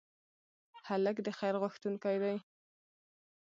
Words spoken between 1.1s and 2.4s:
د خیر غوښتونکی دی.